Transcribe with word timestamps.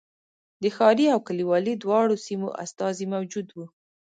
د 0.61 0.63
ښاري 0.75 1.05
او 1.13 1.19
کلیوالي 1.27 1.73
دواړو 1.83 2.15
سیمو 2.27 2.49
استازي 2.63 3.05
موجود 3.13 3.47
و. 3.53 3.57